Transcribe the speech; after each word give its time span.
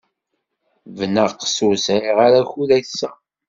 Bnaqes, 0.97 1.55
ur 1.67 1.75
sɛiɣ 1.85 2.17
ara 2.25 2.39
akud 2.43 2.69
ass-a. 2.79 3.09